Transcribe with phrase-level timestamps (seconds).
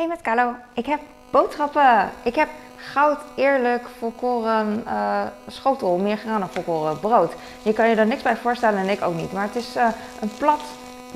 [0.00, 2.10] Hey met Carlo, ik heb boodschappen.
[2.22, 7.32] Ik heb goud eerlijk volkoren uh, schotel, meer graan volkoren brood.
[7.62, 9.88] Je kan je er niks bij voorstellen en ik ook niet, maar het is uh,
[10.20, 10.60] een plat,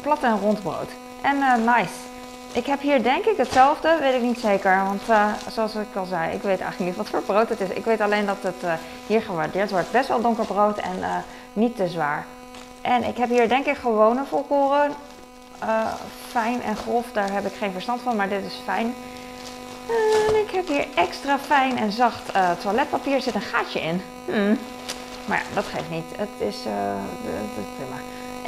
[0.00, 0.88] plat en rond brood.
[1.22, 1.92] En uh, nice.
[2.52, 4.84] Ik heb hier denk ik hetzelfde, weet ik niet zeker.
[4.84, 5.02] Want
[5.50, 7.68] zoals ik al zei, ik weet eigenlijk niet wat voor brood het is.
[7.68, 9.90] Ik weet alleen dat het hier gewaardeerd wordt.
[9.90, 12.24] Best wel donker brood en niet te zwaar.
[12.80, 14.92] En ik heb hier denk ik gewone volkoren
[15.64, 15.86] uh,
[16.28, 18.94] fijn en grof, daar heb ik geen verstand van, maar dit is fijn.
[20.28, 24.02] En ik heb hier extra fijn en zacht uh, toiletpapier, er zit een gaatje in.
[24.24, 24.58] Hmm.
[25.24, 26.04] Maar ja, dat geeft niet.
[26.16, 26.72] Het is, uh,
[27.76, 27.96] prima.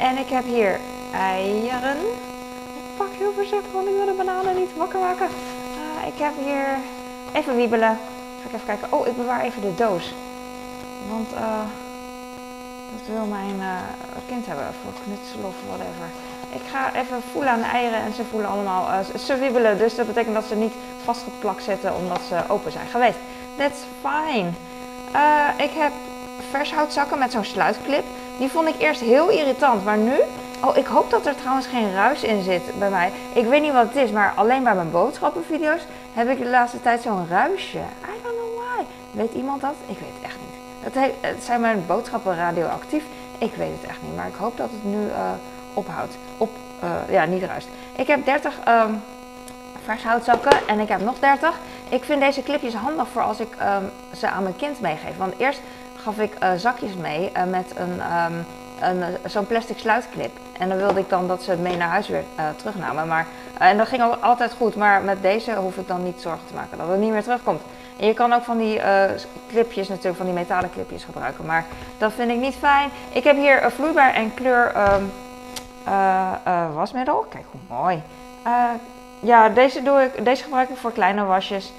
[0.09, 0.79] En ik heb hier
[1.13, 1.97] eieren.
[2.75, 5.27] Ik pak heel voorzichtig, want ik wil de bananen niet wakker maken.
[6.05, 6.67] Ik heb hier
[7.33, 7.97] even wiebelen.
[8.41, 8.91] Ga ik even kijken.
[8.91, 10.13] Oh, ik bewaar even de doos.
[11.09, 11.29] Want
[12.91, 13.61] dat wil mijn
[14.27, 16.07] kind hebben voor knutselen of whatever.
[16.49, 19.77] Ik ga even voelen aan de eieren en ze voelen allemaal, uh, ze wiebelen.
[19.77, 20.73] Dus dat betekent dat ze niet
[21.03, 23.17] vastgeplakt zitten omdat ze open zijn geweest.
[23.57, 24.49] That's fine.
[25.15, 25.91] Uh, ik heb
[26.49, 28.03] vershoutzakken met zo'n sluitclip.
[28.37, 30.13] Die vond ik eerst heel irritant, maar nu...
[30.63, 33.11] Oh, ik hoop dat er trouwens geen ruis in zit bij mij.
[33.33, 35.81] Ik weet niet wat het is, maar alleen bij mijn boodschappenvideo's
[36.13, 37.77] heb ik de laatste tijd zo'n ruisje.
[37.77, 38.83] I don't know why.
[39.11, 39.73] Weet iemand dat?
[39.85, 40.53] Ik weet het echt niet.
[41.21, 43.03] Het, zijn mijn boodschappen radioactief.
[43.37, 45.05] Ik weet het echt niet, maar ik hoop dat het nu...
[45.07, 45.31] Uh,
[45.75, 46.17] ophoudt.
[46.37, 46.49] Op,
[46.83, 47.67] uh, ja, niet ruist.
[47.95, 49.01] Ik heb 30 um,
[49.85, 51.59] ehm, en ik heb nog 30.
[51.89, 55.17] Ik vind deze clipjes handig voor als ik um, ze aan mijn kind meegeef.
[55.17, 55.61] Want eerst
[55.95, 58.45] gaf ik uh, zakjes mee uh, met een, um,
[58.79, 60.31] een, zo'n plastic sluitclip.
[60.59, 62.23] En dan wilde ik dan dat ze het mee naar huis weer
[62.55, 63.07] terugnamen.
[63.07, 63.27] Maar,
[63.59, 64.75] en dat ging altijd goed.
[64.75, 67.61] Maar met deze hoef ik dan niet zorgen te maken dat het niet meer terugkomt.
[67.99, 68.81] En je kan ook van die
[69.49, 71.45] clipjes natuurlijk, van die metalen clipjes gebruiken.
[71.45, 71.65] Maar
[71.97, 72.89] dat vind ik niet fijn.
[73.11, 74.71] Ik heb hier vloeibaar en kleur
[76.73, 77.25] wasmiddel.
[77.29, 78.01] Kijk hoe mooi.
[78.47, 78.69] Uh,
[79.19, 81.73] ja, deze, doe ik, deze gebruik ik voor kleine wasjes.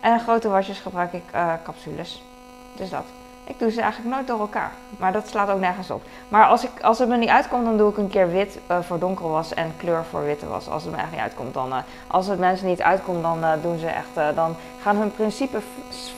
[0.00, 1.22] En grote wasjes gebruik ik
[1.62, 2.22] capsules.
[2.72, 3.04] Dus dat.
[3.44, 4.72] Ik doe ze eigenlijk nooit door elkaar.
[4.98, 6.02] Maar dat slaat ook nergens op.
[6.28, 8.98] Maar als, ik, als het me niet uitkomt, dan doe ik een keer wit voor
[8.98, 10.68] donkere was en kleur voor witte was.
[10.68, 11.72] Als het me echt niet uitkomt, dan.
[12.06, 14.34] als het mensen niet uitkomt, dan doen ze echt.
[14.34, 15.64] dan gaan hun principes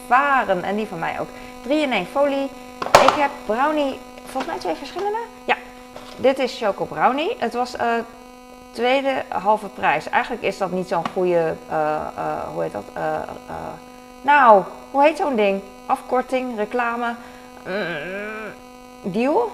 [0.07, 0.65] varen.
[0.65, 1.29] En die van mij ook.
[1.63, 2.51] 3 in 1 folie.
[2.79, 3.99] Ik heb brownie.
[4.25, 5.19] Volgens mij twee verschillende.
[5.45, 5.57] Ja,
[6.23, 7.37] dit is Choco Brownie.
[7.39, 7.95] Het was uh,
[8.71, 10.09] tweede halve prijs.
[10.09, 12.85] Eigenlijk is dat niet zo'n goede, uh, uh, hoe heet dat?
[14.23, 15.63] nou, hoe heet zo'n ding?
[15.87, 17.15] Afkorting, reclame,
[17.67, 19.51] mm, deal?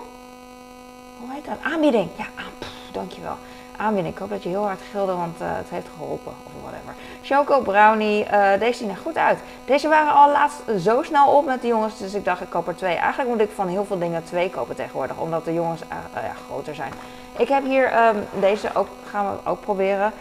[1.20, 1.56] Hoe heet dat?
[1.62, 2.08] Aanbieding.
[2.16, 3.36] Ja, ah, pff, dankjewel
[3.78, 4.14] aanbieding.
[4.14, 6.32] Ik hoop dat je heel hard gilde, want uh, het heeft geholpen.
[6.44, 6.94] Of whatever.
[7.22, 9.38] Choco Brownie, uh, deze zien er goed uit.
[9.64, 12.68] Deze waren al laatst zo snel op met de jongens, dus ik dacht ik koop
[12.68, 12.96] er twee.
[12.96, 16.34] Eigenlijk moet ik van heel veel dingen twee kopen tegenwoordig, omdat de jongens uh, ja,
[16.46, 16.92] groter zijn.
[17.36, 20.12] Ik heb hier um, deze ook, gaan we ook proberen.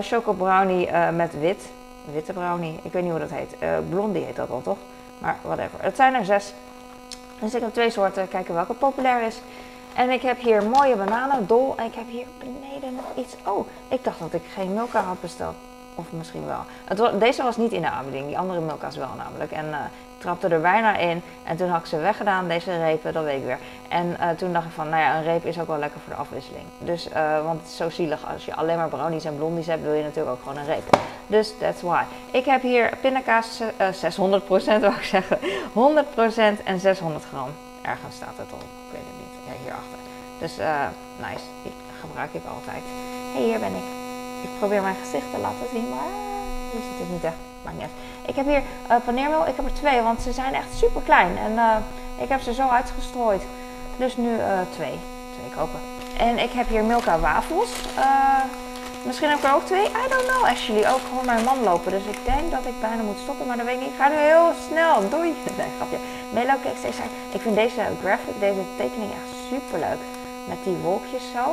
[0.00, 1.68] Choco Brownie met wit.
[2.12, 3.56] Witte brownie, ik weet niet hoe dat heet.
[3.88, 4.76] blondie heet dat wel toch?
[5.18, 5.78] Maar whatever.
[5.80, 6.54] Het zijn er zes.
[7.38, 8.28] Dus ik heb twee soorten.
[8.28, 9.40] Kijken welke populair is.
[9.94, 11.74] En ik heb hier mooie bananen, dol.
[11.76, 13.34] En ik heb hier beneden nog iets.
[13.46, 15.54] Oh, ik dacht dat ik geen Milka had besteld.
[15.94, 16.64] Of misschien wel.
[16.84, 18.26] Het, deze was niet in de aanbieding.
[18.26, 19.52] Die andere Milka's wel namelijk.
[19.52, 19.76] En uh,
[20.16, 21.22] ik trapte er bijna in.
[21.44, 23.12] En toen had ik ze weggedaan, deze repen.
[23.12, 23.58] Dat weet ik weer.
[23.88, 26.12] En uh, toen dacht ik van, nou ja, een reep is ook wel lekker voor
[26.12, 26.64] de afwisseling.
[26.78, 28.32] Dus, uh, want het is zo zielig.
[28.32, 30.96] Als je alleen maar brownies en blondies hebt, wil je natuurlijk ook gewoon een reep.
[31.26, 32.02] Dus that's why.
[32.30, 33.66] Ik heb hier pindakaas 600%
[34.80, 35.38] wou ik zeggen.
[35.72, 37.50] 100% en 600 gram.
[37.82, 38.62] Ergens staat het op.
[38.62, 39.98] Ik weet het niet hierachter.
[40.38, 40.86] Dus uh,
[41.26, 42.82] nice, die gebruik ik altijd.
[43.32, 43.88] hey, hier ben ik.
[44.42, 46.10] Ik probeer mijn gezicht te laten zien, maar
[46.72, 47.40] je ziet het niet echt.
[47.64, 48.28] Maakt niet uit.
[48.30, 49.46] Ik heb hier uh, paneermeel.
[49.46, 51.38] Ik heb er twee, want ze zijn echt super klein.
[51.38, 51.76] En uh,
[52.18, 53.42] ik heb ze zo uitgestrooid.
[53.96, 54.30] Dus nu
[54.70, 54.98] twee.
[55.36, 55.80] Twee kopen.
[56.18, 57.70] En ik heb hier Milka wafels.
[59.04, 59.84] Misschien heb ik er ook twee.
[59.84, 60.86] I don't know actually.
[60.86, 61.90] Ook gewoon mijn man lopen.
[61.92, 63.46] Dus ik denk dat ik bijna moet stoppen.
[63.46, 63.86] Maar dat weet ik.
[63.86, 65.08] Ik ga nu heel snel.
[65.08, 65.34] Doei.
[65.58, 65.98] Nee, grapje.
[66.32, 66.96] Melo Cakes.
[67.32, 70.02] Ik vind deze graphic, deze tekening echt super leuk.
[70.44, 71.44] Met die wolkjes zo.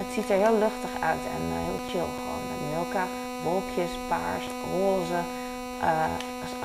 [0.00, 1.24] Het ziet er heel luchtig uit.
[1.36, 2.42] En uh, heel chill gewoon.
[2.50, 3.04] Met Milka.
[3.42, 5.20] Wolkjes, paars, roze.
[5.82, 6.04] Uh,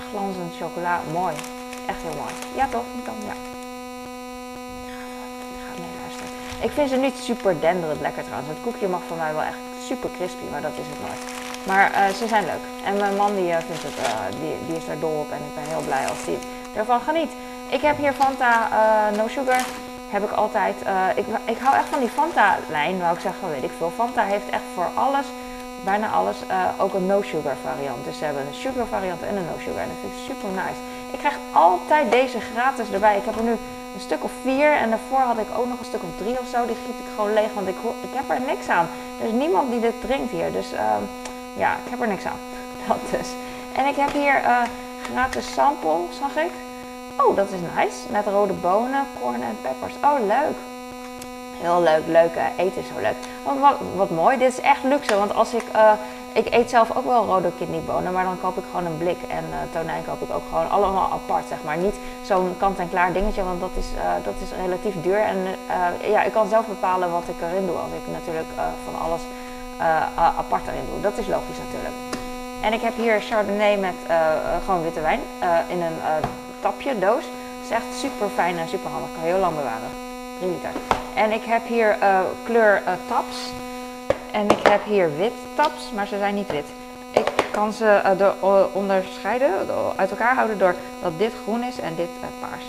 [0.10, 1.02] glanzend chocola.
[1.12, 1.36] Mooi.
[1.86, 2.34] Echt heel mooi.
[2.56, 2.88] Ja toch?
[3.06, 3.36] Dan, ja.
[5.54, 6.32] Ik ga mee luisteren.
[6.68, 8.50] Ik vind ze niet super denderend lekker trouwens.
[8.50, 11.24] Het koekje mag voor mij wel echt super crispy, maar dat is het nooit.
[11.64, 12.66] Maar uh, ze zijn leuk.
[12.84, 13.98] En mijn man die, vindt het,
[14.42, 16.38] die, die is er dol op en ik ben heel blij als hij
[16.76, 17.32] ervan geniet.
[17.70, 18.70] Ik heb hier Fanta
[19.16, 19.62] No Sugar.
[20.10, 20.76] Heb ik altijd.
[21.16, 23.92] ik, ik hou echt van die Fanta-lijn, wou ik zeggen, weet ik veel.
[23.96, 25.26] Fanta heeft echt voor alles,
[25.84, 26.38] bijna alles,
[26.78, 28.06] ook een no sugar variant.
[28.06, 29.82] Dus ze hebben een sugar variant en een no sugar.
[29.82, 30.82] En dat vind ik super nice.
[31.12, 33.18] Ik krijg altijd deze gratis erbij.
[33.18, 33.52] Ik heb er nu
[33.94, 34.72] een stuk of vier.
[34.72, 36.66] En daarvoor had ik ook nog een stuk of drie of zo.
[36.66, 37.76] Die giet ik gewoon leeg, want ik,
[38.14, 38.88] heb er niks aan.
[39.20, 40.52] Er is niemand die dit drinkt hier.
[40.52, 40.80] Dus uh,
[41.54, 42.40] ja, ik heb er niks aan.
[42.88, 43.30] Dat dus.
[43.74, 44.42] En ik heb hier
[45.04, 46.52] gratis sample, zag ik.
[47.18, 47.98] Oh, dat is nice.
[48.10, 49.94] Met rode bonen, corn en peppers.
[50.04, 50.58] Oh, leuk.
[51.62, 52.32] Heel leuk, leuk.
[52.58, 53.16] eten is zo leuk.
[53.60, 54.38] Wat, wat, mooi.
[54.38, 55.18] Dit is echt luxe.
[55.18, 55.64] Want als ik...
[55.76, 55.92] Uh,
[56.34, 59.22] ik eet zelf ook wel rode kidneybonen, maar dan koop ik gewoon een blik.
[59.28, 61.78] En uh, tonijn koop ik ook gewoon allemaal apart, zeg maar.
[61.78, 65.20] Niet zo'n kant-en-klaar dingetje, want dat is, uh, dat is relatief duur.
[65.20, 68.48] En uh, ja, ik kan zelf bepalen wat ik erin doe als ik natuurlijk
[68.86, 69.22] van alles
[70.38, 71.02] apart erin doe.
[71.02, 72.13] Dat is logisch natuurlijk.
[72.64, 73.96] En ik heb hier Chardonnay met
[74.66, 75.20] gewoon witte wijn
[75.68, 75.98] in een
[76.62, 77.24] tapje, doos.
[77.24, 79.10] Het is echt super fijn en super handig.
[79.14, 79.90] Kan heel lang bewaren.
[80.40, 80.70] 3 liter.
[81.16, 81.98] En ik heb hier
[82.44, 83.38] kleur taps.
[84.32, 86.66] En ik heb hier wit taps, maar ze zijn niet wit.
[87.12, 88.02] Ik kan ze
[88.44, 89.50] uh, onderscheiden,
[89.96, 92.64] uit elkaar houden door dat dit groen is en dit paars.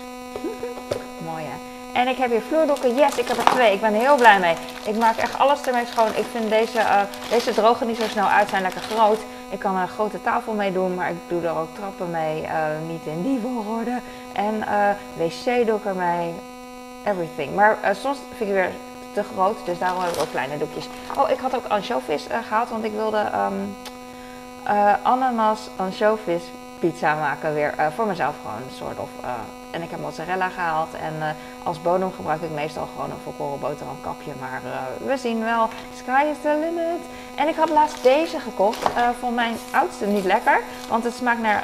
[1.17, 1.73] Mooi hè.
[1.99, 2.95] En ik heb hier vloerdoeken.
[2.95, 3.73] Yes, ik heb er twee.
[3.73, 4.55] Ik ben heel blij mee.
[4.83, 6.07] Ik maak echt alles ermee schoon.
[6.07, 6.81] Ik vind deze,
[7.29, 9.19] deze drogen niet zo snel uit, zijn lekker groot.
[9.49, 12.47] Ik kan er een grote tafel mee doen, maar ik doe er ook trappen mee.
[12.87, 13.99] niet in die volgorde.
[14.33, 14.59] En
[15.17, 16.33] wc doe ik.
[17.05, 17.55] Everything.
[17.55, 18.71] Maar soms vind ik weer
[19.13, 19.57] te groot.
[19.65, 20.87] Dus daarom heb ik ook kleine doekjes.
[21.17, 23.75] Oh, ik had ook anchovies uh, gehaald, want ik wilde um,
[25.03, 26.43] ananas anchovies
[26.79, 29.09] pizza maken weer uh, voor mezelf gewoon een soort of.
[29.71, 34.31] en ik heb mozzarella gehaald en als bodem gebruik ik meestal gewoon een volkoren boterhamkapje.
[34.39, 34.61] Maar
[35.05, 35.67] we zien wel,
[35.97, 37.01] sky is the limit.
[37.35, 38.89] En ik had laatst deze gekocht.
[39.19, 41.63] Vond mijn oudste niet lekker, want het smaakt naar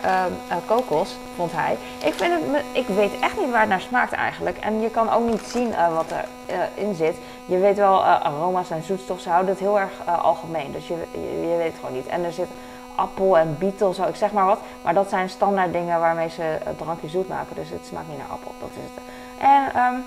[0.65, 1.77] kokos, vond hij.
[2.03, 4.57] Ik, vind het, ik weet echt niet waar het naar smaakt eigenlijk.
[4.57, 6.13] En je kan ook niet zien wat
[6.45, 7.15] erin zit.
[7.45, 9.91] Je weet wel, aroma's en zoetstof, ze houden het heel erg
[10.21, 10.71] algemeen.
[10.71, 12.07] Dus je, je, je, weet het gewoon niet.
[12.07, 12.47] En er zit
[12.95, 14.59] appel en beetle, zo, ik zeg maar wat.
[14.81, 17.55] Maar dat zijn standaard dingen waarmee ze het drankje zoet maken.
[17.55, 19.03] Dus het smaakt niet naar appel, dat is het.
[19.37, 20.03] En um,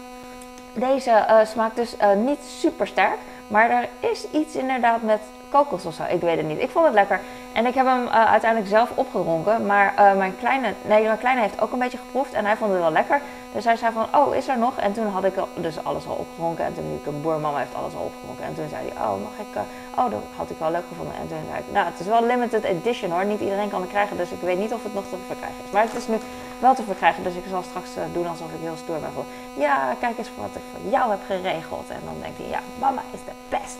[0.72, 3.18] deze uh, smaakt dus uh, niet super sterk.
[3.46, 6.02] Maar er is iets inderdaad met kokos of zo.
[6.08, 6.60] Ik weet het niet.
[6.60, 7.20] Ik vond het lekker.
[7.54, 9.66] En ik heb hem uh, uiteindelijk zelf opgedronken.
[9.66, 12.32] Maar uh, mijn kleine, nee, mijn kleine heeft ook een beetje geproefd.
[12.32, 13.20] En hij vond het wel lekker.
[13.52, 14.76] Dus hij zei van, oh, is er nog?
[14.76, 16.64] En toen had ik dus alles al opgedronken.
[16.64, 18.44] En toen liep ik een boermama heeft alles al opgedronken.
[18.44, 19.54] En toen zei hij, oh, mag ik...
[19.56, 19.62] Uh,
[20.04, 21.14] oh, dat had ik wel leuk gevonden.
[21.14, 23.24] En toen zei ik, nou, het is wel limited edition hoor.
[23.24, 24.16] Niet iedereen kan het krijgen.
[24.16, 25.70] Dus ik weet niet of het nog te verkrijgen is.
[25.70, 26.18] Maar het is nu
[26.58, 27.22] wel te verkrijgen.
[27.22, 29.12] Dus ik zal straks doen alsof ik heel stoer ben.
[29.14, 31.88] Van, ja, kijk eens wat ik voor jou heb geregeld.
[31.88, 33.78] En dan denkt hij, ja, mama is de best.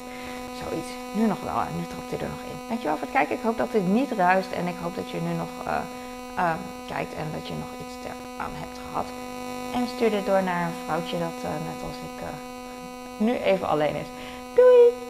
[0.61, 0.91] Zoiets.
[1.13, 1.59] Nu nog wel.
[1.69, 2.54] En nu trapt hij er nog in.
[2.69, 3.37] Dankjewel voor het kijken.
[3.37, 4.51] Ik hoop dat dit niet ruist.
[4.51, 5.79] En ik hoop dat je nu nog uh,
[6.39, 6.53] uh,
[6.87, 9.07] kijkt en dat je nog iets aan hebt gehad.
[9.75, 12.27] En stuur dit door naar een vrouwtje dat uh, net als ik
[13.17, 14.07] nu even alleen is.
[14.55, 15.04] Doei!